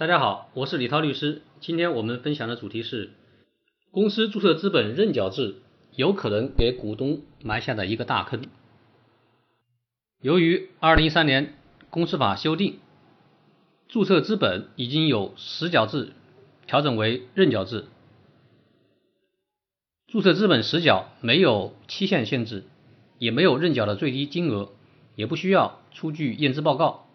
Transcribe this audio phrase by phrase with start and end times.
[0.00, 1.42] 大家好，我是李涛律师。
[1.60, 3.10] 今天我们分享的主题是
[3.90, 5.56] 公司注册资本认缴制
[5.94, 8.40] 有可能给股东埋下的一个大坑。
[10.22, 11.52] 由于二零一三年
[11.90, 12.78] 公司法修订，
[13.88, 16.14] 注册资本已经有实缴制
[16.66, 17.84] 调整为认缴制。
[20.06, 22.64] 注册资本实缴没有期限限制，
[23.18, 24.70] 也没有认缴的最低金额，
[25.14, 27.06] 也不需要出具验资报告。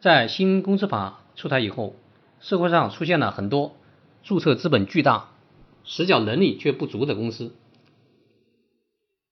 [0.00, 1.94] 在新公司法出台以后，
[2.38, 3.74] 社会上出现了很多
[4.22, 5.30] 注册资本巨大、
[5.84, 7.54] 实缴能力却不足的公司。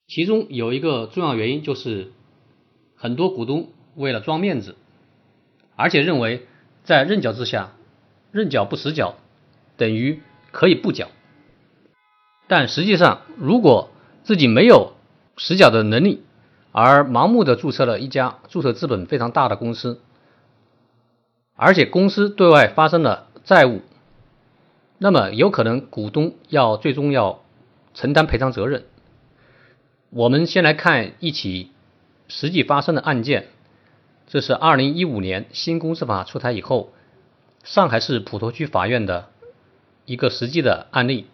[0.07, 2.11] 其中有一个重要原因就是，
[2.97, 4.75] 很多股东为了装面子，
[5.77, 6.47] 而且认为
[6.83, 7.75] 在认缴之下，
[8.33, 9.17] 认缴不实缴
[9.77, 11.09] 等于可以不缴。
[12.47, 13.91] 但实际上，如果
[14.23, 14.95] 自己没有
[15.37, 16.23] 实缴的能力，
[16.73, 20.01] 而盲目的注册了一家注册资本非常大的公司，
[21.61, 23.81] 而且公司对外发生了债务，
[24.97, 27.43] 那么有可能股东要最终要
[27.95, 28.85] 承担赔偿责任。
[30.11, 31.73] 我们先来看一起
[32.29, 33.49] 实际发生的案件，
[34.29, 36.93] 这是二零一五年新公司法出台以后，
[37.65, 39.29] 上海市普陀区法院的
[40.05, 41.27] 一个实际的案例。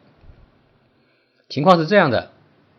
[1.50, 2.30] 情况是这样的：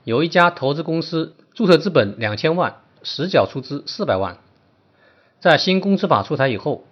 [0.03, 4.39] 有一家投资公司注册资本两千万，实缴出资四百万，
[5.39, 6.85] 在新公司法出台以后。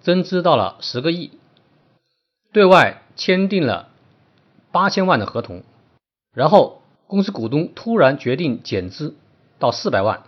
[0.00, 1.30] 增资到了十个亿，
[2.52, 3.88] 对外签订了
[4.72, 5.62] 八千万的合同，
[6.34, 9.14] 然后公司股东突然决定减资
[9.58, 10.22] 到四百万，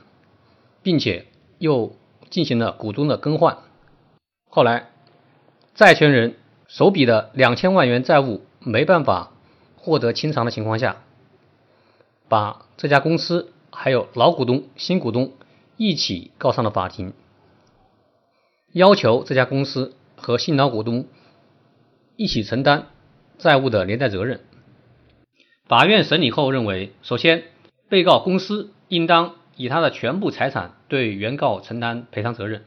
[0.83, 1.27] 并且
[1.59, 1.97] 又
[2.28, 3.59] 进行了股东的更换。
[4.50, 4.91] 后来
[5.75, 9.33] 债权人手笔的两千万元债务没办法
[9.77, 11.03] 获得清偿的情况下，
[12.28, 15.33] 把这家公司还有老股东、新股东
[15.78, 17.15] 一起告上了法庭。
[18.73, 21.06] 要求这家公司和新老股东
[22.17, 22.87] 一起承担
[23.39, 24.41] 债务的连带责任。
[25.67, 27.45] 法院审理后认为，首先，
[27.88, 32.65] 被告公司应当以他的全部财产对原告承担赔偿责任。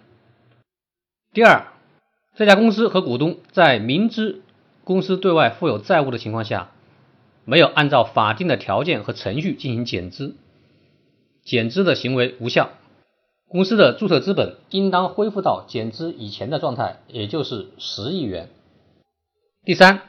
[1.33, 1.67] 第二，
[2.35, 4.41] 这家公司和股东在明知
[4.83, 6.71] 公司对外负有债务的情况下，
[7.45, 10.35] 没有按照法定的条件和程序进行减资，
[11.43, 12.69] 减资的行为无效。
[13.47, 18.49] 公司的注册资本应当恢复到减资以前的状态，也就是十亿元。
[19.63, 20.01] 第三，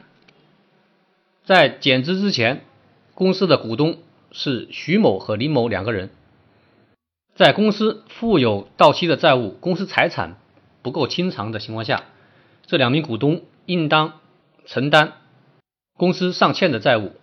[1.45, 2.65] 在减资之前，
[3.13, 3.99] 公司的股东
[4.31, 6.09] 是徐某和林某两个人，
[7.35, 10.37] 在公司负有到期的债务、公司财产
[10.81, 12.05] 不够清偿的情况下，
[12.65, 14.19] 这两名股东应当
[14.65, 15.13] 承担
[15.95, 17.13] 公司尚欠的债务。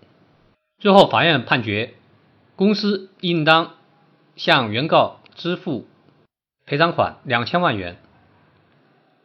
[0.79, 1.95] 最后，法院判决，
[2.55, 3.75] 公司应当
[4.37, 5.87] 向原告支付。
[6.67, 7.97] 赔偿款两千万元。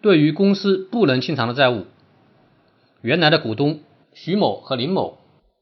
[0.02, 1.86] 对于公司不能清偿的债务，
[3.02, 3.82] 原来的股东
[4.14, 5.18] 徐某和林某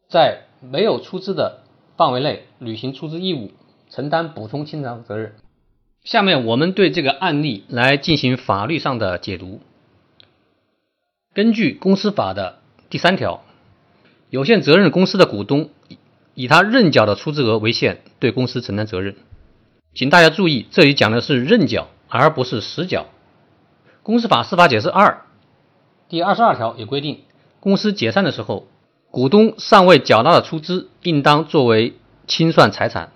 [0.10, 1.64] 在没有出资的
[1.96, 3.52] 范围内履行出资义务，
[3.90, 5.36] 承担补充清偿责任。
[6.04, 9.60] 下面我们对这个案例来进行法律上的解读。
[11.34, 12.60] 根据公司法的
[12.90, 13.44] 第三条，
[14.30, 15.70] 有限责任公司的股东
[16.34, 19.16] 以他认缴的出资额为限，对公司承担责任。
[19.98, 23.08] 请大家注意，这里讲的是认缴，而不是实缴。
[24.04, 25.26] 公司法司法解释二
[26.08, 27.24] 第二十二条也规定，
[27.60, 28.68] 公司解散的时候，
[29.10, 31.96] 股东尚未缴纳的出资，应当作为
[32.28, 33.10] 清算财产。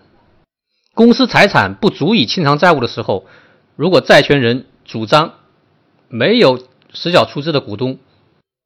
[0.95, 3.27] 公司财产不足以清偿债务的时候，
[3.75, 5.35] 如果债权人主张
[6.07, 7.99] 没有实缴出资的股东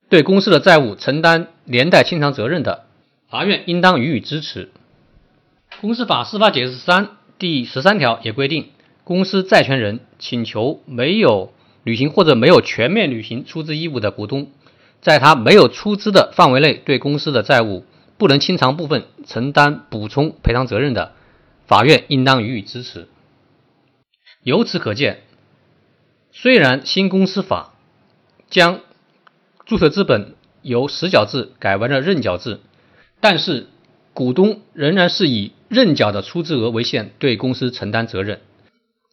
[0.07, 2.85] 对公司的债务承担连带清偿责任的，
[3.29, 4.71] 法院应当予以支持。
[5.81, 7.17] 公司法司法解释三。
[7.37, 8.69] 第十三条也规定，
[9.03, 11.53] 公司债权人请求没有
[11.83, 14.49] 履行或者没有全面履行出资义务的股东，
[15.01, 17.85] 在他没有出资的范围内对公司的债务
[18.17, 21.11] 不能清偿部分承担补充赔偿责任的，
[21.67, 23.07] 法院应当予以支持。
[24.41, 25.23] 由此可见，
[26.31, 27.73] 虽然新公司法
[28.49, 28.79] 将
[29.65, 32.61] 注册资本由实缴制改为了认缴制，
[33.19, 33.67] 但是
[34.15, 38.39] 股东仍然是以认缴的出资额为限，对公司承担责任。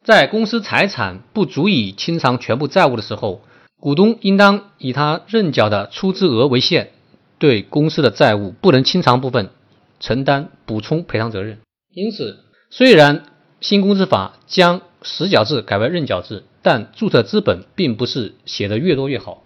[0.04, 3.42] 在公司财产不足以清偿全部债务的时候，
[3.80, 6.92] 股东应当以他认缴的出资额为限，
[7.40, 9.50] 对公司的债务不能清偿部分
[9.98, 11.58] 承担补充赔偿责任。
[11.92, 12.38] 因此，
[12.70, 13.24] 虽然
[13.60, 19.42] 新公司法将实缴制改为认缴制，但注册资本并不是写的越多越好。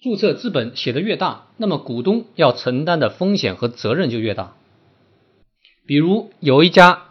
[0.00, 4.54] 注册资本写的越大，那么股东要承担的风险和责任就越大。
[5.88, 7.04] 比如有一家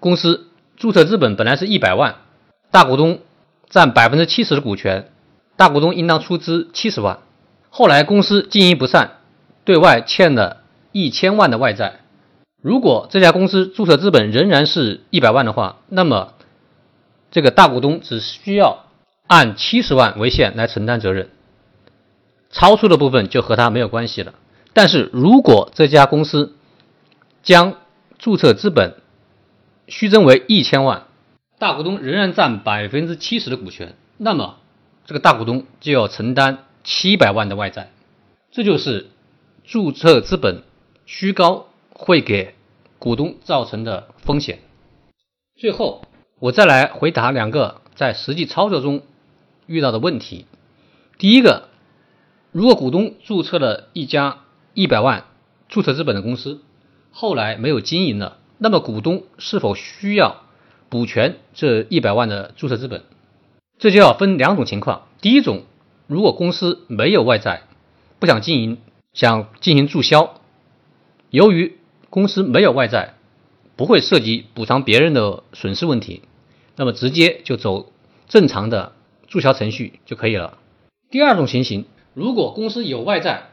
[0.00, 2.16] 公司注册资本本来是一百万，
[2.72, 3.20] 大股东
[3.68, 5.12] 占百分之七十的股权，
[5.56, 7.20] 大股东应当出资七十万。
[7.68, 9.18] 后来公司经营不善，
[9.64, 12.00] 对外欠了一千万的外债。
[12.60, 16.32] 如果这家公司注册资本仍然是一百万的话，那么
[17.30, 18.86] 这个大股东只需要
[19.28, 21.30] 按七十万为限来承担责任，
[22.50, 24.34] 超出的部分就和他没有关系了。
[24.72, 26.56] 但是如果这家公司
[27.44, 27.74] 将
[28.20, 28.96] 注册资本
[29.88, 31.06] 虚增为一千万，
[31.58, 34.58] 大股东仍然占百分之七十的股权，那么
[35.06, 37.90] 这个大股东就要承担七百万的外债，
[38.50, 39.08] 这就是
[39.64, 40.64] 注册资本
[41.06, 42.54] 虚高会给
[42.98, 44.58] 股东造成的风险。
[45.58, 46.02] 最后，
[46.40, 49.00] 我再来回答两个在实际操作中
[49.66, 50.44] 遇到的问题。
[51.16, 51.70] 第一个，
[52.52, 54.40] 如果股东注册了一家
[54.74, 55.24] 一百万
[55.70, 56.60] 注册资本的公司，
[57.10, 60.42] 后来没有经营了，那么股东是否需要
[60.88, 63.02] 补全这一百万的注册资本？
[63.78, 65.06] 这就要分两种情况。
[65.20, 65.62] 第一种，
[66.06, 67.62] 如果公司没有外债，
[68.18, 68.78] 不想经营，
[69.12, 70.40] 想进行注销，
[71.30, 71.78] 由于
[72.10, 73.14] 公司没有外债，
[73.76, 76.22] 不会涉及补偿别人的损失问题，
[76.76, 77.92] 那么直接就走
[78.28, 78.92] 正常的
[79.26, 80.58] 注销程序就可以了。
[81.10, 83.50] 第二种情形，如果公司有外债，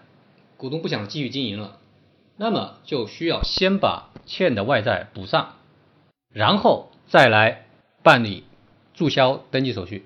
[0.58, 1.78] 股东不想继续经营了，
[2.38, 5.56] 那么就需要先把欠的外债补上，
[6.32, 7.66] 然后再来
[8.04, 8.44] 办理
[8.94, 10.06] 注销登记手续。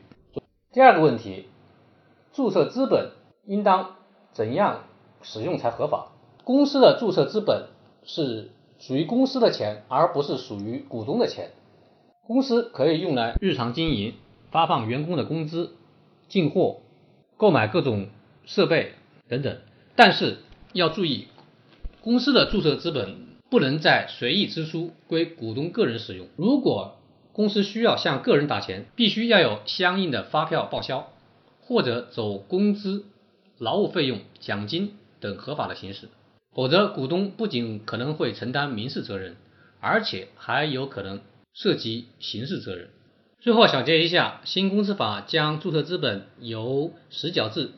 [0.71, 1.49] 第二个问题，
[2.31, 3.11] 注册资本
[3.45, 3.95] 应当
[4.31, 4.85] 怎样
[5.21, 6.07] 使用才合法？
[6.45, 7.67] 公司的注册资本
[8.05, 11.51] 是属于公司的钱，而不是属于股东的钱。
[12.25, 14.15] 公司可以用来日常经营、
[14.51, 15.75] 发放员工的工资、
[16.29, 16.79] 进货、
[17.35, 18.07] 购买各种
[18.45, 18.93] 设备
[19.27, 19.57] 等等。
[19.97, 20.37] 但是
[20.71, 21.27] 要注意，
[22.03, 23.15] 公司的注册资本
[23.51, 26.27] 不能再随意支出，归股东个人使用。
[26.35, 26.97] 如果
[27.31, 31.13] 公司需要向个人打钱，必须要有相应的发票报销，
[31.59, 33.05] 或者走工资、
[33.59, 36.09] 劳务费用、奖金等合法的形式，
[36.55, 39.35] 否则股东不仅可能会承担民事责任，
[39.79, 41.21] 而且还有可能
[41.53, 42.89] 涉及刑事责任。
[43.39, 47.69] 最后小结一下，新公司法将注册资本由实缴制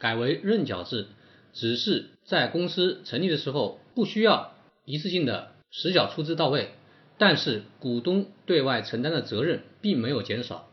[0.00, 1.06] 改为认缴制。
[1.54, 4.52] 只是在公司成立的时候不需要
[4.84, 6.68] 一次性的实缴出资到位，
[7.16, 10.68] 但是股东对外承担的责任并没有减少。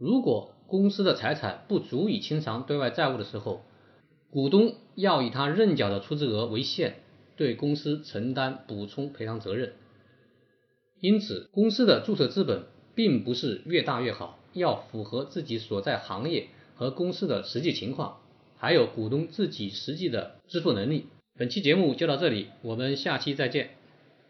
[0.00, 3.60] 如果公司的财产不足以清偿对外债务的时候，
[4.30, 6.94] 股东要以他认缴的出资额为限，
[7.36, 9.74] 对公司承担补充赔偿责任。
[11.02, 12.64] 因此，公司的注册资本
[12.94, 18.20] 并不是越大越好，要符合自己所在行业和公司的实际情况。
[18.64, 21.08] 还有股东自己实际的支付能力。
[21.38, 23.83] 本期节目就到这里，我们下期再见。